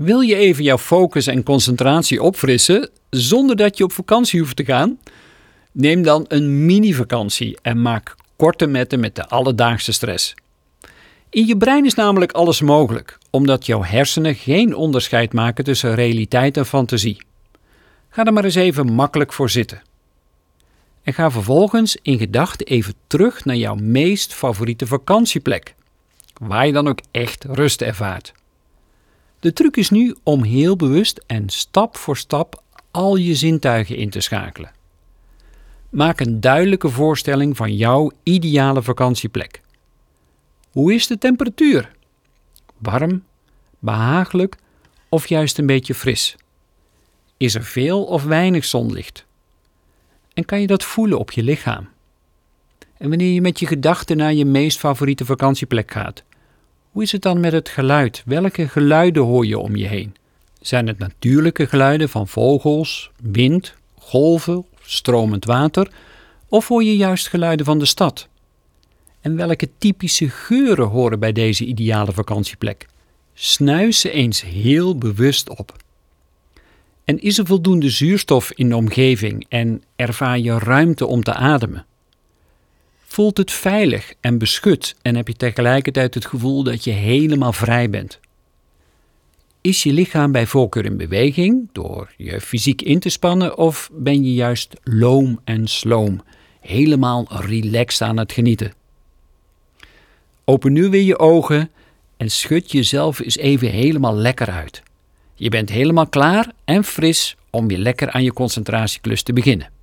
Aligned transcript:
Wil 0.00 0.20
je 0.20 0.36
even 0.36 0.64
jouw 0.64 0.78
focus 0.78 1.26
en 1.26 1.42
concentratie 1.42 2.22
opfrissen 2.22 2.90
zonder 3.10 3.56
dat 3.56 3.76
je 3.78 3.84
op 3.84 3.92
vakantie 3.92 4.40
hoeft 4.40 4.56
te 4.56 4.64
gaan? 4.64 4.98
Neem 5.72 6.02
dan 6.02 6.24
een 6.28 6.64
mini-vakantie 6.64 7.58
en 7.62 7.82
maak 7.82 8.14
korte 8.36 8.66
metten 8.66 9.00
met 9.00 9.14
de 9.14 9.28
alledaagse 9.28 9.92
stress. 9.92 10.34
In 11.30 11.46
je 11.46 11.56
brein 11.56 11.84
is 11.84 11.94
namelijk 11.94 12.32
alles 12.32 12.60
mogelijk, 12.60 13.18
omdat 13.30 13.66
jouw 13.66 13.82
hersenen 13.82 14.34
geen 14.34 14.74
onderscheid 14.74 15.32
maken 15.32 15.64
tussen 15.64 15.94
realiteit 15.94 16.56
en 16.56 16.66
fantasie. 16.66 17.22
Ga 18.08 18.24
er 18.24 18.32
maar 18.32 18.44
eens 18.44 18.54
even 18.54 18.92
makkelijk 18.92 19.32
voor 19.32 19.50
zitten. 19.50 19.82
En 21.02 21.12
ga 21.12 21.30
vervolgens 21.30 21.96
in 22.02 22.18
gedachten 22.18 22.66
even 22.66 22.94
terug 23.06 23.44
naar 23.44 23.56
jouw 23.56 23.74
meest 23.74 24.34
favoriete 24.34 24.86
vakantieplek, 24.86 25.74
waar 26.38 26.66
je 26.66 26.72
dan 26.72 26.88
ook 26.88 27.00
echt 27.10 27.44
rust 27.44 27.82
ervaart. 27.82 28.32
De 29.40 29.52
truc 29.52 29.76
is 29.76 29.90
nu 29.90 30.16
om 30.22 30.42
heel 30.42 30.76
bewust 30.76 31.24
en 31.26 31.48
stap 31.48 31.96
voor 31.96 32.16
stap 32.16 32.62
al 32.90 33.16
je 33.16 33.34
zintuigen 33.34 33.96
in 33.96 34.10
te 34.10 34.20
schakelen. 34.20 34.72
Maak 35.90 36.20
een 36.20 36.40
duidelijke 36.40 36.88
voorstelling 36.88 37.56
van 37.56 37.76
jouw 37.76 38.10
ideale 38.22 38.82
vakantieplek. 38.82 39.60
Hoe 40.70 40.94
is 40.94 41.06
de 41.06 41.18
temperatuur? 41.18 41.90
Warm, 42.78 43.24
behagelijk 43.78 44.56
of 45.08 45.28
juist 45.28 45.58
een 45.58 45.66
beetje 45.66 45.94
fris? 45.94 46.36
Is 47.36 47.54
er 47.54 47.64
veel 47.64 48.04
of 48.04 48.24
weinig 48.24 48.64
zonlicht? 48.64 49.26
En 50.34 50.44
kan 50.44 50.60
je 50.60 50.66
dat 50.66 50.84
voelen 50.84 51.18
op 51.18 51.30
je 51.30 51.42
lichaam? 51.42 51.88
En 52.98 53.08
wanneer 53.08 53.32
je 53.32 53.40
met 53.40 53.58
je 53.60 53.66
gedachten 53.66 54.16
naar 54.16 54.32
je 54.32 54.44
meest 54.44 54.78
favoriete 54.78 55.24
vakantieplek 55.24 55.90
gaat, 55.90 56.22
hoe 56.90 57.02
is 57.02 57.12
het 57.12 57.22
dan 57.22 57.40
met 57.40 57.52
het 57.52 57.68
geluid? 57.68 58.22
Welke 58.26 58.68
geluiden 58.68 59.22
hoor 59.22 59.46
je 59.46 59.58
om 59.58 59.76
je 59.76 59.86
heen? 59.86 60.14
Zijn 60.60 60.86
het 60.86 60.98
natuurlijke 60.98 61.66
geluiden 61.66 62.08
van 62.08 62.28
vogels, 62.28 63.10
wind, 63.22 63.74
golven, 63.98 64.64
stromend 64.82 65.44
water? 65.44 65.90
Of 66.48 66.68
hoor 66.68 66.84
je 66.84 66.96
juist 66.96 67.28
geluiden 67.28 67.66
van 67.66 67.78
de 67.78 67.84
stad? 67.84 68.28
En 69.20 69.36
welke 69.36 69.68
typische 69.78 70.28
geuren 70.28 70.86
horen 70.86 71.18
bij 71.18 71.32
deze 71.32 71.64
ideale 71.64 72.12
vakantieplek? 72.12 72.86
Snuis 73.34 74.00
ze 74.00 74.10
eens 74.10 74.42
heel 74.42 74.98
bewust 74.98 75.48
op. 75.48 75.76
En 77.04 77.20
is 77.20 77.38
er 77.38 77.46
voldoende 77.46 77.90
zuurstof 77.90 78.52
in 78.52 78.68
de 78.68 78.76
omgeving 78.76 79.46
en 79.48 79.82
ervaar 79.96 80.38
je 80.38 80.58
ruimte 80.58 81.06
om 81.06 81.22
te 81.22 81.34
ademen? 81.34 81.86
Voelt 83.20 83.36
het 83.36 83.52
veilig 83.52 84.12
en 84.20 84.38
beschut 84.38 84.94
en 85.02 85.16
heb 85.16 85.28
je 85.28 85.34
tegelijkertijd 85.34 86.14
het 86.14 86.26
gevoel 86.26 86.62
dat 86.62 86.84
je 86.84 86.90
helemaal 86.90 87.52
vrij 87.52 87.90
bent? 87.90 88.20
Is 89.60 89.82
je 89.82 89.92
lichaam 89.92 90.32
bij 90.32 90.46
voorkeur 90.46 90.84
in 90.84 90.96
beweging 90.96 91.68
door 91.72 92.12
je 92.16 92.40
fysiek 92.40 92.82
in 92.82 92.98
te 92.98 93.08
spannen 93.08 93.58
of 93.58 93.90
ben 93.92 94.24
je 94.24 94.34
juist 94.34 94.74
loom 94.84 95.40
en 95.44 95.68
sloom, 95.68 96.20
helemaal 96.60 97.26
relaxed 97.28 98.08
aan 98.08 98.16
het 98.16 98.32
genieten? 98.32 98.72
Open 100.44 100.72
nu 100.72 100.88
weer 100.88 101.04
je 101.04 101.18
ogen 101.18 101.70
en 102.16 102.30
schud 102.30 102.72
jezelf 102.72 103.18
eens 103.18 103.36
even 103.36 103.70
helemaal 103.70 104.14
lekker 104.14 104.50
uit. 104.50 104.82
Je 105.34 105.48
bent 105.48 105.68
helemaal 105.68 106.06
klaar 106.06 106.52
en 106.64 106.84
fris 106.84 107.36
om 107.50 107.68
weer 107.68 107.78
lekker 107.78 108.10
aan 108.10 108.22
je 108.22 108.32
concentratieklus 108.32 109.22
te 109.22 109.32
beginnen. 109.32 109.79